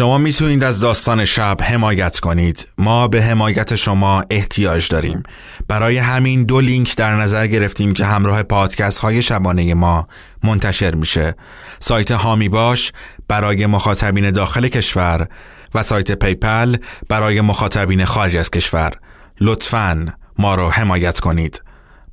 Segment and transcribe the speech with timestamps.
[0.00, 2.68] شما می‌تونید از داستان شب حمایت کنید.
[2.78, 5.22] ما به حمایت شما احتیاج داریم.
[5.68, 10.08] برای همین دو لینک در نظر گرفتیم که همراه پادکست های شبانه ما
[10.44, 11.34] منتشر میشه.
[11.78, 12.92] سایت حامی باش
[13.28, 15.28] برای مخاطبین داخل کشور
[15.74, 16.76] و سایت PayPal
[17.08, 18.92] برای مخاطبین خارج از کشور.
[19.40, 20.06] لطفاً
[20.38, 21.62] ما رو حمایت کنید.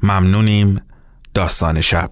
[0.04, 0.82] ممنونیم.
[1.34, 2.12] داستان شب.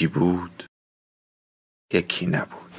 [0.00, 0.64] یکی بود
[1.92, 2.70] یکی نبود.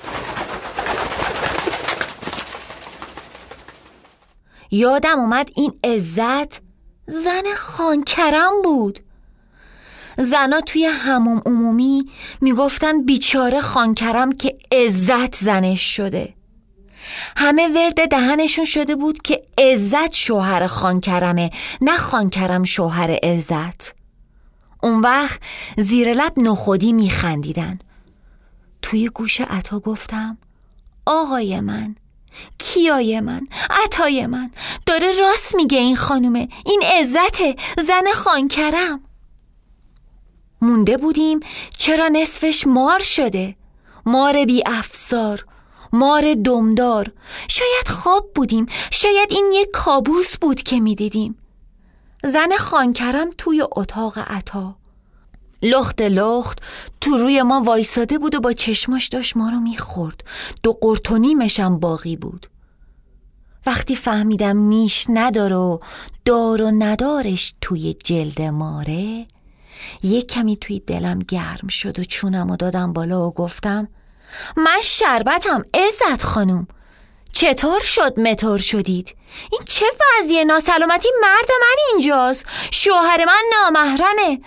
[4.71, 6.61] یادم اومد این عزت
[7.07, 8.99] زن خانکرم بود.
[10.17, 12.09] زنا توی هموم عمومی
[12.41, 16.33] می‌گفتن بیچاره خانکرم که عزت زنش شده.
[17.37, 24.00] همه ورد دهنشون شده بود که عزت شوهر خانکرمه نه خانکرم شوهر عزت.
[24.83, 25.39] اون وقت
[25.77, 27.79] زیر لب نخودی میخندیدن.
[28.81, 30.37] توی گوش عطا گفتم
[31.05, 31.95] آقای من
[32.57, 34.51] کیای من عطای من.
[34.85, 37.55] داره راست میگه این خانومه این عزته
[37.87, 39.01] زن خانکرم.
[40.61, 41.39] مونده بودیم
[41.77, 43.55] چرا نصفش مار شده؟
[44.05, 45.45] مار بی افسار
[45.93, 47.11] مار دمدار.
[47.47, 51.40] شاید خواب بودیم شاید این یک کابوس بود که می‌دیدیم.
[52.23, 54.75] زن خانکرم توی اتاق عطا.
[55.63, 56.59] لخت لخت
[57.01, 60.23] تو روی ما وایساده بود و با چشماش داشت ما رو می‌خورد.
[60.63, 62.47] دو قرتونیمشم باقی بود.
[63.65, 65.79] وقتی فهمیدم نیش نداره و
[66.25, 69.27] دار و ندارش توی جلد ماره
[70.03, 73.87] یک کمی توی دلم گرم شد و چونم و دادم بالا و گفتم
[74.57, 76.67] من شربتم عزت خانوم
[77.33, 79.15] چطور شد متور شدید؟
[79.51, 79.85] این چه
[80.19, 82.45] وضعیه؟ ناسلامتی مرد من اینجاست.
[82.71, 84.41] شوهر من نامحرمه.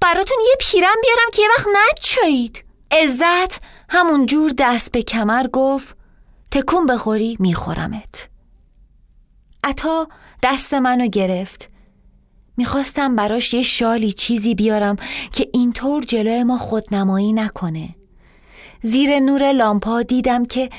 [0.00, 2.64] براتون یه پیرم بیارم که یه وقت نچایید.
[2.90, 5.96] عزت همون جور دست به کمر گفت
[6.50, 8.28] تکون بخوری میخورمت.
[9.64, 10.08] عطا
[10.42, 11.68] دست منو گرفت.
[12.56, 14.96] می‌خواستم براش یه شالی چیزی بیارم
[15.32, 17.88] که اینطور جلوی ما خودنمایی نکنه.
[18.82, 20.70] زیر نور لامپا دیدم که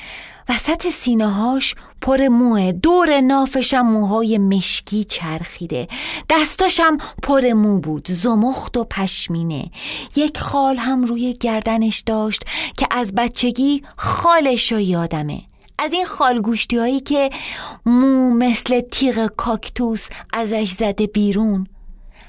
[0.48, 5.88] وسط سینه هاش پر موه دور نافشم موهای مشکی چرخیده.
[6.30, 9.70] دستاشم پر مو بود زمخت و پشمینه.
[10.16, 12.42] یک خال هم روی گردنش داشت
[12.78, 15.42] که از بچگی خالش رو یادمه.
[15.78, 17.30] از این خالگوشتی هایی که
[17.86, 21.66] مو مثل تیغ کاکتوس ازش زده بیرون.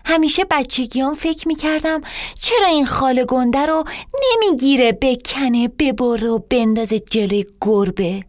[0.05, 2.01] همیشه بچگیان فکر می‌کردم
[2.39, 3.83] چرا این خال گنده رو
[4.23, 8.23] نمی‌گیره بکنه ببره و بندازه جلوی گربه.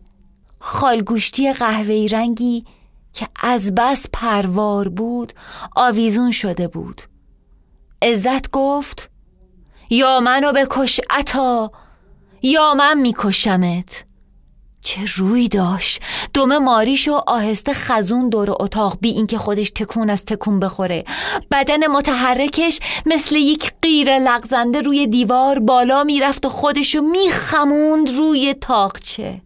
[0.58, 2.64] خالگوشتی قهوه‌ای رنگی
[3.12, 5.32] که از بس پروار بود
[5.76, 7.02] آویزون شده بود.
[8.02, 9.10] عزت گفت
[9.90, 11.72] یا منو بکش عطا
[12.42, 14.04] یا من میکشمت.
[14.80, 16.02] چه روی داشت.
[16.34, 21.04] دم ماریش و آهسته خزون دور اتاق بی اینکه خودش تکون از تکون بخوره.
[21.50, 29.40] بدن متحرکش مثل یک غیر لغزنده روی دیوار بالا می‌رفت و خودشو میخموند روی تاقچه.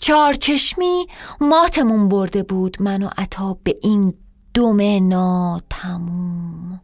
[0.00, 1.06] چارچشمی
[1.40, 4.14] ماتمون برده بود من و عطا به این
[4.54, 6.80] دم ناتموم.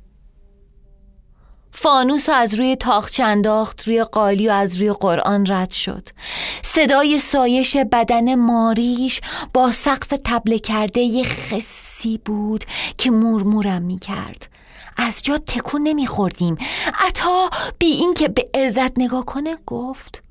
[1.83, 6.09] فانوس از روی تاخچه انداخت روی قالی و از روی قرآن رد شد
[6.63, 9.21] صدای سایش بدن ماریش
[9.55, 12.65] با سقف تبله کرده یه خسی بود
[12.99, 14.49] که مورمورم می کرد
[14.97, 16.57] از جا تکون نمی خوردیم
[17.09, 20.23] عطا بی اینکه به عزت نگاه کنه گفت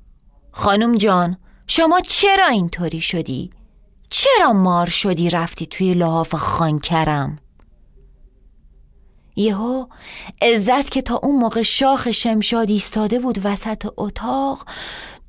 [0.52, 3.50] خانم جان شما چرا اینطوری شدی؟
[4.10, 7.38] چرا مار شدی رفتی توی لحاف خانکرم؟
[9.36, 9.86] یهو
[10.42, 14.64] عزت که تا اون موقع شاخ شمشاد ایستاده بود وسط اتاق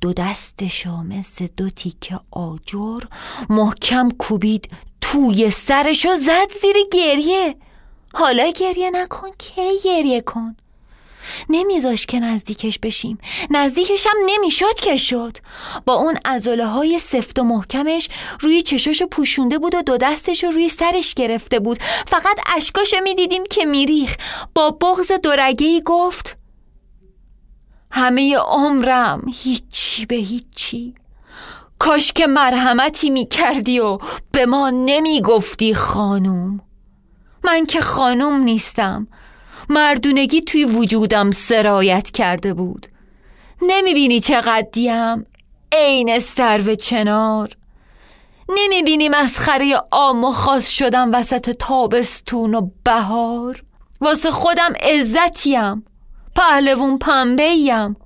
[0.00, 3.00] دو دستشو مثل دو تیکه آجر
[3.50, 4.68] محکم کوبید
[5.00, 7.56] توی سرشو زد زیر گریه.
[8.14, 10.56] حالا گریه نکن که گریه کن؟
[11.48, 13.18] نمیذاش که نزدیکش بشیم.
[13.50, 15.36] نزدیکش هم نمی‌شد که شد.
[15.86, 18.08] با اون ازوله های سفت و محکمش
[18.40, 21.78] روی چشاشو پوشونده بود و دو دستش رو روی سرش گرفته بود.
[22.06, 24.16] فقط اشکاشو می‌دیدیم که میریخ.
[24.54, 26.36] با بغز دورگهی گفت
[27.90, 30.94] همه عمرم هیچی به هیچی.
[31.78, 33.98] کاش که مرحمتی می کردی و
[34.32, 36.60] به ما نمی گفتی خانوم.
[37.44, 39.06] من که خانوم نیستم.
[39.68, 42.86] مردونگی توی وجودم سرایت کرده بود.
[43.62, 45.26] نمی بینی چقدر دیم
[45.72, 47.56] عین سرو چنار.
[48.48, 53.62] نمی بینی مسخره آم و خاص شدم وسط تابستون و بهار.
[54.00, 55.84] واسه خودم عزتیم
[56.36, 57.96] پهلوون پنبهیم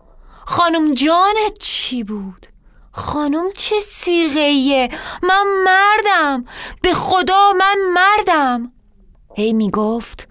[0.46, 2.46] خانم جانت چی بود؟
[2.92, 4.88] خانم چه سیغهیه
[5.22, 6.44] من مردم.
[6.82, 8.72] به خدا من مردم.
[9.36, 10.28] هی می‌گفت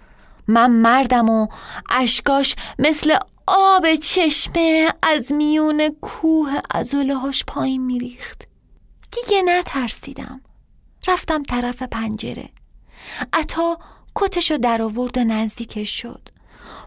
[0.48, 1.48] من مردم و
[1.90, 3.18] اشکاش مثل
[3.48, 8.48] آب چشمه از میون کوه ازوله هاش پایین میریخت.
[9.12, 10.42] دیگه نترسیدم.
[11.08, 12.50] رفتم طرف پنجره.
[13.34, 13.78] عطا
[14.16, 16.30] کتشو در آورد و نزدیکش شد.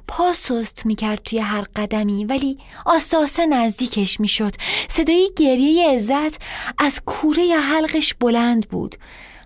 [0.09, 4.55] پا سست می‌کرد توی هر قدمی ولی آساسه نزدیکش می‌شد.
[4.89, 6.43] صدای گریه عزت
[6.79, 8.97] از کوره حلقش بلند بود.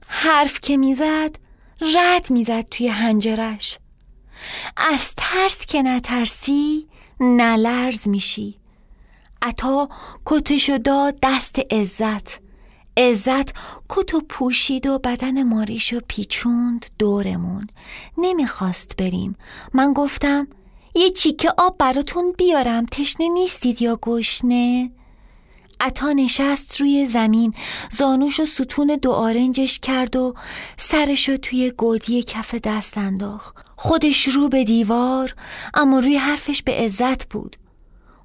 [0.08, 1.36] حرف که می‌زد
[1.80, 3.78] رد می‌زد توی هنجرش
[4.76, 6.86] از ترس که نترسی
[7.20, 8.58] نلرز میشی.
[9.42, 9.88] عطا
[10.26, 12.44] کتشو داد دست عزت.
[12.96, 13.54] عزت
[13.88, 17.66] کتو پوشید و بدن ماریشو پیچوند دورمون.
[18.18, 19.36] نمی‌خواست بریم.
[19.74, 20.48] من گفتم
[20.94, 22.86] یه چیکه آب براتون بیارم.
[22.86, 24.90] تشنه نیستید یا گشنه؟
[25.80, 27.54] عطا نشست روی زمین.
[27.90, 30.34] زانوش و ستون دو آرنجش کرد و
[30.76, 33.56] سرشو توی گودی کف دست انداخت.
[33.84, 35.34] خودش رو به دیوار
[35.74, 37.56] اما روی حرفش به عزت بود.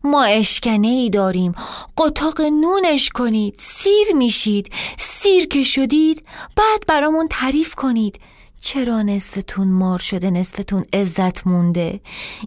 [0.03, 1.56] ما اشکنه ای داریم.
[1.97, 3.56] قطاق نونش کنید.
[3.57, 4.71] سیر میشید.
[4.97, 6.23] سیر که شدید
[6.56, 8.19] بعد برامون تعریف کنید.
[8.61, 12.00] چرا نصفتون مار شده نصفتون عزت مونده؟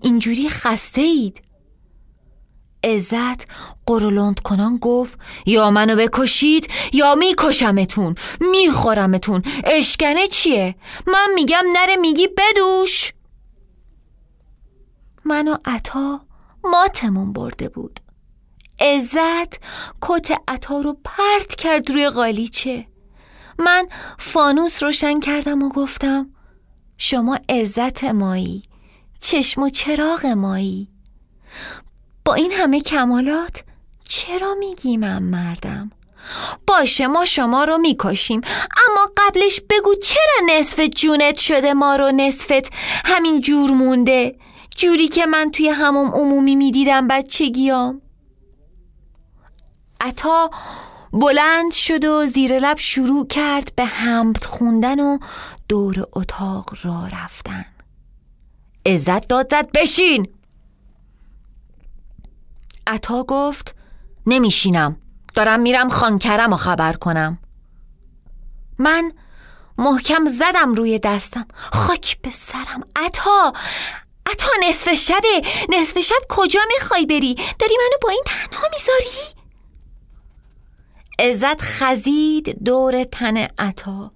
[0.03, 1.43] اینجوری خسته اید
[2.85, 3.47] عزت
[3.87, 10.75] قرولند کنان گفت یا منو بکشید یا میکشمتون میخورمتون اشکنه چیه؟
[11.07, 13.13] من میگم نره میگی بدوش.
[15.25, 16.21] منو عطا
[16.65, 18.01] ماتمون برده بود.
[18.81, 19.57] عزت
[20.01, 22.87] کت عطا رو پرت کرد روی قالیچه
[23.59, 23.87] من
[24.19, 26.31] فانوس روشن کردم و گفتم
[26.99, 28.63] شما عزت مایی
[29.21, 30.89] چشم و چراغ مایی.
[32.25, 33.63] با این همه کمالات؟
[34.09, 35.91] چرا میگی من مردم؟
[36.67, 38.41] باشه ما شما رو می‌کشیم
[38.89, 42.73] اما قبلش بگو چرا نصف جونت شده ما رو نصفت؟
[43.05, 44.37] همین جور مونده.
[44.77, 48.03] جوری که من توی هموم عمومی می‌دیدم بچگیام.
[50.01, 50.51] عطا
[51.13, 55.19] بلند شد و زیر لب شروع کرد به حمد خوندن و
[55.69, 57.65] دور اتاق را رفتن.
[58.87, 60.29] عزت داد زد بشین!
[62.87, 63.75] عطا گفت
[64.27, 64.97] نمیشینم.
[65.35, 67.39] دارم میرم خانکرم و خبر کنم.
[68.79, 69.13] من
[69.79, 71.47] محکم زدم روی دستم.
[71.55, 72.87] خاک به سرم.
[72.97, 73.53] عطا
[74.27, 75.43] عطا نصف شبه.
[75.69, 79.42] نصف شب کجا می‌خوای بری؟ داری منو با این تنها می‌ذاری؟
[81.23, 84.11] عزت خزید دور تن عطا.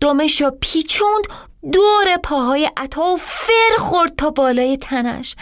[0.00, 1.24] دمشو پیچوند
[1.72, 5.36] دور پاهای عطا و فر خورد تا بالای تنش.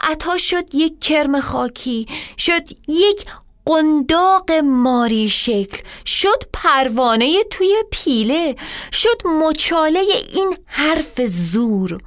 [0.00, 2.06] عطا شد یک کرم خاکی
[2.38, 3.24] شد یک
[3.66, 8.56] قنداق ماری شکل شد پروانه توی پیله
[8.92, 10.00] شد مچاله
[10.34, 11.98] این حرف زور.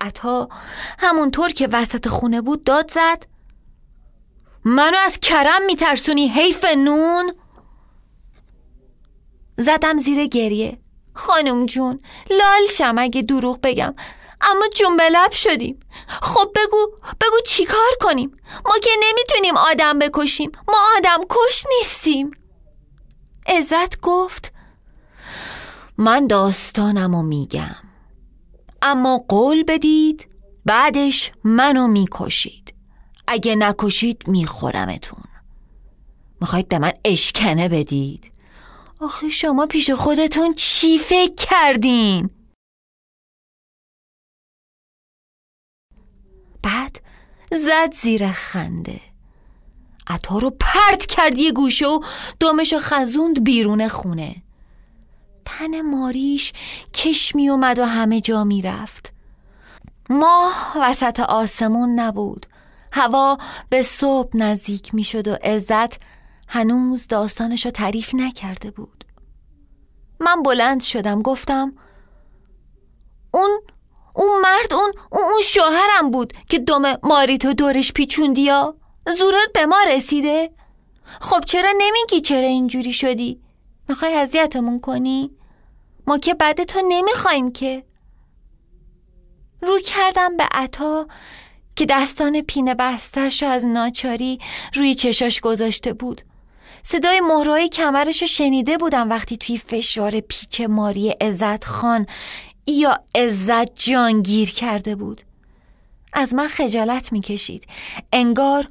[0.00, 0.48] عطا
[0.98, 3.26] همونطور که وسط خونه بود داد زد
[4.64, 7.32] منو از کرم میترسونی حیف نون؟
[9.58, 10.78] زدم زیر گریه.
[11.14, 13.94] خانم جون لال شم اگه دروغ بگم.
[14.40, 15.80] اما جون به لب شدیم.
[16.22, 16.86] خب بگو
[17.20, 20.52] بگو چی کار کنیم؟ ما که نمی‌تونیم آدم بکشیم.
[20.68, 22.30] ما آدم کش نیستیم.
[23.46, 24.52] عزت گفت
[25.98, 27.76] من داستانمو میگم.
[28.82, 30.28] اما قول بدید
[30.66, 32.74] بعدش منو می‌کشید.
[33.26, 35.24] اگه نکشید میخورمتون.
[36.40, 38.31] می‌خواید به من اشکنه بدید.
[39.02, 42.30] آخه شما پیش خودتون چی فکر کردین؟
[46.62, 47.00] بعد
[47.52, 49.00] زد زیر خنده.
[50.06, 52.00] عطا رو پرت کرد یه گوشه و
[52.40, 54.42] دمشو خزوند بیرون خونه.
[55.44, 56.52] تن ماریش
[56.94, 59.12] کش می اومد و همه جا می رفت
[60.10, 62.46] ماه وسط آسمون نبود.
[62.92, 66.11] هوا به صبح نزدیک می شد و عزت
[66.52, 69.04] هنوز داستانش رو تعریف نکرده بود.
[70.20, 71.72] من بلند شدم گفتم
[73.34, 73.60] اون
[74.16, 78.76] اون مرد اون اون شوهرم بود که دم ماریتو دورش پیچوندی یا؟
[79.18, 80.50] زورت به ما رسیده؟
[81.20, 83.40] خب چرا نمیگی چرا اینجوری شدی؟
[83.88, 85.30] می‌خوای اذیتمون کنی؟
[86.06, 87.84] ما که بعد تو نمی‌خوایم که.
[89.62, 91.06] رو کردم به عطا
[91.76, 94.38] که دستان پینه بستش از ناچاری
[94.74, 96.22] روی چشاش گذاشته بود.
[96.82, 102.06] صدای مهرای کمرش شنیده بودم وقتی توی فشار پیچ ماری عزت خان
[102.66, 105.22] یا عزت جانگیر کرده بود.
[106.12, 107.66] از من خجالت می‌کشید.
[108.12, 108.68] انگار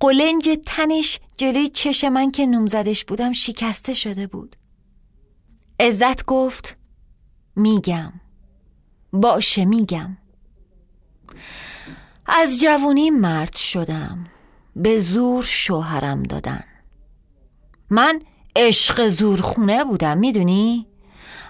[0.00, 4.56] قلنج تنش جلوی چش من که نومزدش بودم شکسته شده بود.
[5.80, 6.76] عزت گفت
[7.56, 8.12] میگم.
[9.12, 10.16] باشه میگم.
[12.26, 14.26] از جوونی مرد شدم.
[14.76, 16.64] به زور شوهرم دادن.
[17.92, 18.20] من
[18.56, 20.86] عشق زورخونه بودم می‌دونی؟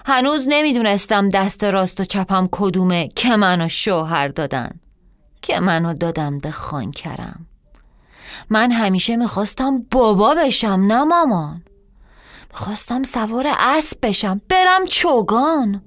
[0.05, 4.79] هنوز نمی‌دونستم دست راست و چپم کدومه که منو شوهر دادن
[5.41, 7.45] که منو دادن به خانکرم.
[8.49, 11.63] من همیشه می‌خواستم بابا بشم نه مامان.
[12.51, 15.81] می‌خواستم سوار اسب بشم برم چوگان.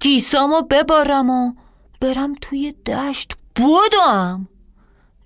[0.00, 1.52] گیسامو ببارم و
[2.00, 4.48] برم توی دشت بودم.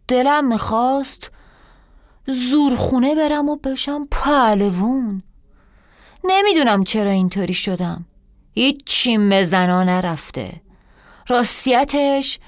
[0.09, 1.31] دلم می‌خواست
[2.27, 5.23] زورخونه برم و بشم پهلوون
[6.25, 8.05] نمی‌دونم چرا اینطوری شدم.
[8.55, 10.61] هیچی به زنا نرفته.
[11.29, 12.39] راستیتش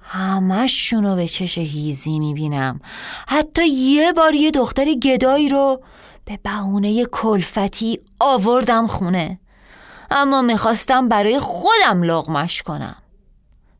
[0.00, 2.80] همشونو به چش هیزی می‌بینم.
[3.28, 5.82] حتی یه بار یه دختر گدایی رو
[6.24, 9.40] به بهونه کلفتی آوردم خونه.
[10.10, 12.96] اما می‌خواستم برای خودم لغمش کنم.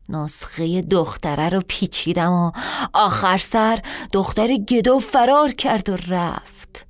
[0.09, 2.51] نسخه دختره رو پیچیدم و
[2.93, 3.79] آخر سر
[4.11, 6.85] دختر گدو فرار کرد و رفت.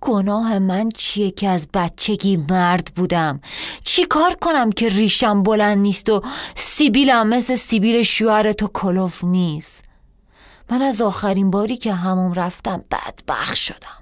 [0.00, 3.40] گناه من چیه که از بچگی مرد بودم؟
[3.84, 6.22] چی کار کنم که ریشم بلند نیست و
[6.54, 9.84] سیبیلم مثل سیبیل شوهر تو کلوف نیست؟
[10.70, 13.99] من از آخرین باری که همون رفتم بدبخ شدم.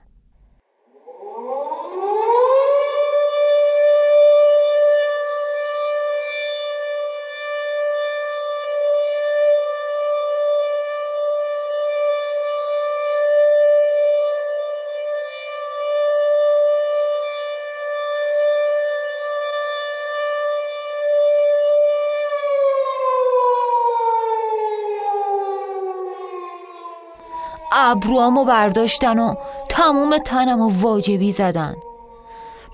[27.90, 29.34] ابروامو برداشتن و
[29.68, 31.74] تموم تنم و واجبی زدن.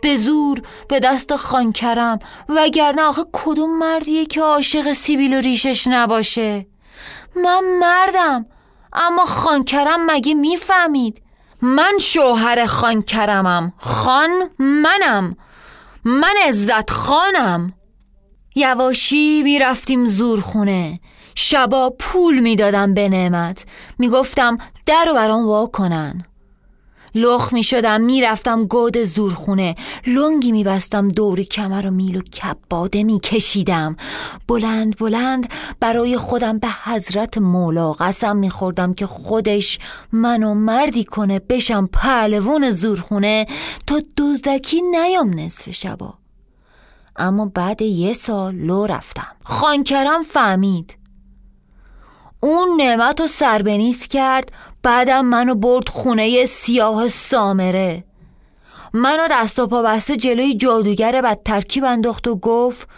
[0.02, 2.18] به زور به دست خانکرم
[2.49, 6.66] وگرنه آخه کدوم مردیه که عاشق سیبیل و ریشش نباشه؟
[7.37, 8.47] من مردم
[8.92, 11.23] اما خانکرم مگه می‌فهمید؟
[11.62, 15.37] من شوهر خانکرمم خان منم.
[16.04, 17.73] من عزت خانم.
[18.54, 21.00] یواشی می‌رفتیم زورخونه.
[21.34, 23.64] شبا پول می‌دادم به نعمت.
[23.98, 26.24] می‌گفتم در و برام وا کنن.
[27.14, 29.74] لخ می شدم می رفتم گود زورخونه.
[30.06, 33.96] لنگی می بستم دور کمر و میل و کباده می کشیدم
[34.48, 39.78] بلند بلند برای خودم به حضرت مولا قسم می خوردم که خودش
[40.12, 43.46] منو مردی کنه بشم پهلوون زورخونه
[43.86, 46.14] تا دوزدکی نیام نصف شبا.
[47.16, 49.36] اما بعد یه سال لو رفتم.
[49.44, 50.96] خانکرم فهمید.
[52.44, 58.04] اون نعمت رو سربنیز کرد بعدم منو برد خونه سیاه سامره.
[58.92, 62.88] منو دست و پا بسته جلوی جادوگر بد ترکیب انداخت و گفت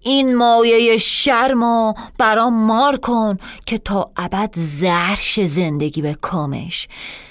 [0.00, 6.88] این مایه شرمو برام مار کن که تا ابد زرش زندگی به کامش.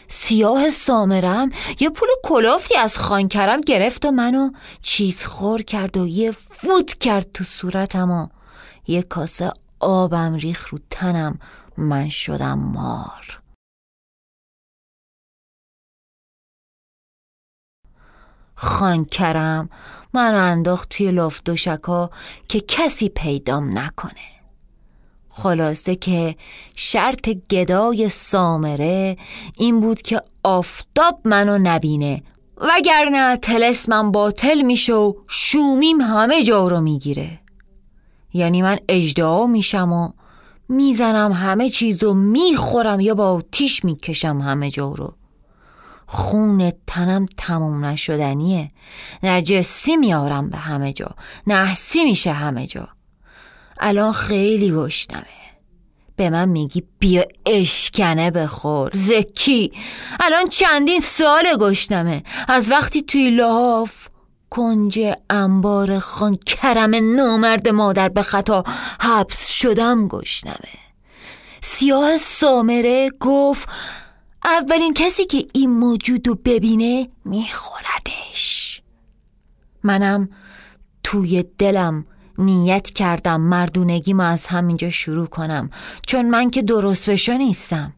[0.07, 4.49] سیاه سامرم یه پول کلافتی از خانکرم گرفت و منو
[4.81, 8.27] چیز خور کرد و یه فوت کرد تو صورتم و
[8.87, 11.39] یه کاسه آبم ریخ رو تنم
[11.77, 13.41] من شدم مار.
[18.55, 19.69] خان کرم
[20.13, 22.09] من انداخت توی لاف دوشکا
[22.47, 24.37] که کسی پیدام نکنه.
[25.29, 26.35] خلاصه که
[26.75, 29.17] شرط گدای سامره
[29.57, 32.23] این بود که آفتاب منو نبینه
[32.57, 37.39] وگرنه تلسمم باطل میشه و شومیم همه جا رو می‌گیره.
[38.33, 40.11] یعنی من اجدعا میشم و
[40.69, 45.13] می‌زنم همه چیزو می‌خورم یا با آتیش می‌کشم همه جا رو.
[46.07, 48.67] خون تنم تموم نشدنیه.
[49.23, 51.15] نجسی میارم به همه جا.
[51.47, 52.87] نحسی میشه همه جا.
[53.79, 55.23] الان خیلی گشتمه
[56.15, 59.71] به من میگی بیا اشکنه بخور زکی.
[60.19, 64.07] الان چندین سال گشتمه از وقتی توی لاف
[64.49, 64.99] کنج
[65.29, 68.63] انبار خان کرم نامرد مادر به خطا.
[68.99, 70.87] حبس شدم گشنمه.
[71.61, 73.69] سیاه سامره گفت
[74.43, 78.81] اولین کسی که این موجود رو ببینه میخوردش.
[79.83, 80.29] منم
[81.03, 82.05] توی دلم
[82.37, 85.69] نیت کردم مردونگی ما از همینجا شروع کنم
[86.07, 87.93] چون من که درست بشو نیستم.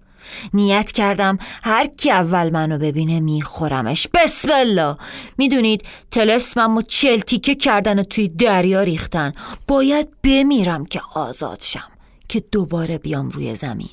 [0.53, 4.07] نیت کردم هر کی اول منو ببینه میخورمش.
[4.13, 4.97] بسم الله
[5.37, 9.33] می‌دونید تلسمم و چلتیکه کردن و توی دریا ریختن.
[9.67, 11.89] باید بمیرم که آزاد شم
[12.29, 13.89] که دوباره بیام روی زمین.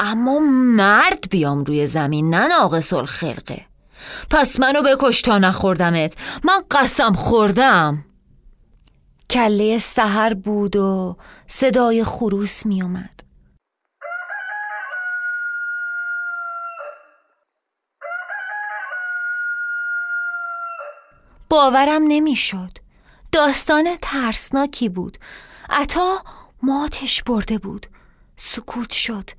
[0.00, 0.38] اما
[0.76, 3.66] مرد بیام روی زمین نه ناقص الخلقه.
[4.30, 6.14] پس منو بکش تا نخوردمت.
[6.44, 8.04] من قسم خوردم.
[9.30, 11.16] کله سهر بود و
[11.46, 13.19] صدای خروس می اومد
[21.50, 22.78] باورم نمی‌شد.
[23.32, 25.18] داستان ترسناکی بود.
[25.70, 26.22] عطا
[26.62, 27.86] ماتش برده بود.
[28.36, 29.30] سکوت شد.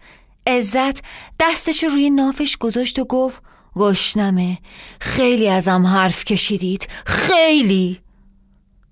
[0.47, 1.01] عزت
[1.39, 3.43] دستش روی نافش گذاشت و گفت
[3.75, 4.57] گشنمه.
[4.99, 6.87] خیلی ازم حرف کشیدید.
[7.05, 7.99] خیلی.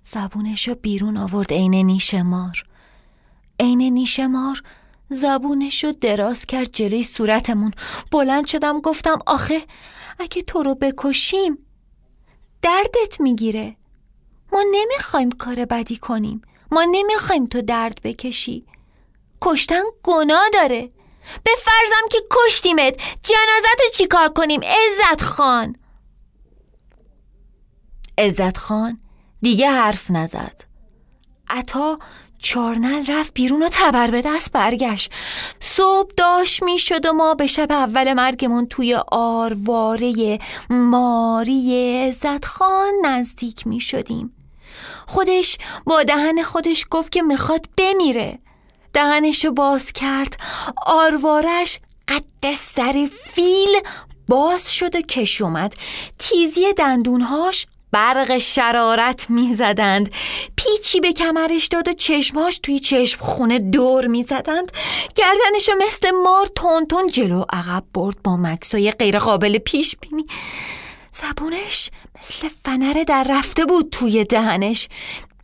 [0.02, 2.64] زبونش رو بیرون آورد عین نیش مار
[3.60, 4.62] عین نیش مار
[5.08, 7.72] زبونش رو دراز کرد جلوی صورتمون.
[8.12, 9.62] بلند شدم گفتم آخه
[10.18, 11.58] اگه تو رو بکشیم
[12.62, 13.76] دردت می‌گیره.
[14.52, 16.42] ما نمی‌خوایم کار بدی کنیم.
[16.70, 18.66] ما نمی‌خوایم تو درد بکشی.
[19.42, 20.90] کشتن گناه داره.
[21.44, 22.96] به فرضم که کشتیمت.
[23.22, 25.76] جنازت رو چیکار کنیم؟ عزت خان.
[28.18, 29.00] عزت خان
[29.42, 30.64] دیگه حرف نزد.
[31.48, 31.98] عطا
[32.42, 35.10] چارنل رفت بیرون و تبر به دست برگشت.
[35.60, 40.38] صبح داشت می‌شد و ما به شب اول مرگمون توی آرواره
[40.70, 44.36] ماری عزت خان نزدیک می شدیم.
[45.06, 48.38] خودش با دهن خودش گفت که می‌خواد بمیره.
[48.92, 50.36] دهنشو باز کرد.
[50.86, 53.80] آروارش قد سر فیل
[54.28, 55.74] باز شد و کش اومد.
[56.18, 60.10] تیزی دندونهاش برق شرارت می‌زدند.
[60.56, 64.72] پیچی به کمرش داد و چشمهاش توی چشم خونه دور می‌زدند.
[65.14, 70.26] گردنشو مثل مار تون تون جلو عقب برد با مکسای غیر قابل پیش بینی
[71.12, 74.88] زبونش مثل فنر در رفته بود توی دهنش.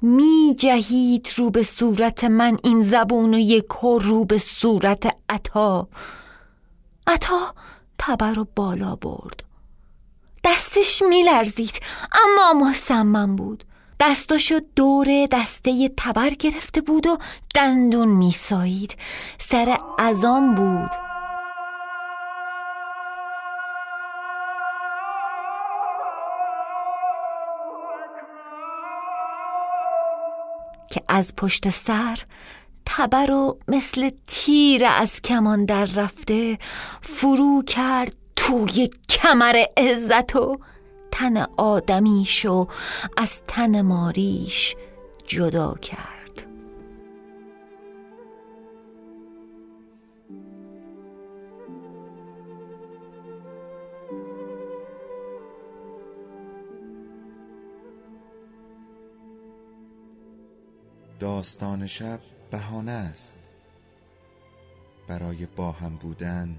[0.02, 5.88] می جهید رو به صورت من این زبون و یک رو به صورت عطا.
[7.06, 7.54] عطا
[7.98, 9.45] تبر رو بالا برد.
[10.76, 11.80] دستش میلرزید.
[12.12, 13.64] اما مصمم بود.
[14.00, 17.18] دستاشو دور دسته تبر گرفته بود و
[17.54, 18.96] دندون میسایید.
[19.38, 20.90] سر ازام بود.
[30.90, 32.18] که از پشت سر
[32.86, 36.58] تبر و مثل تیر از کمان در رفته
[37.02, 40.58] فرو کرد توی کمر عزت و
[41.10, 42.66] تن آدمیشو
[43.16, 44.76] از تن ماریش
[45.24, 46.46] جدا کرد.
[61.20, 63.38] داستان شب بهانه است.
[65.08, 66.58] برای با هم بودن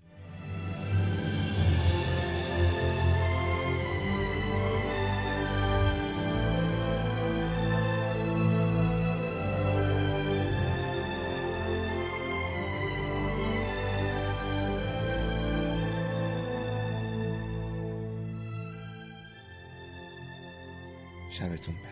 [21.41, 21.90] 还未准备。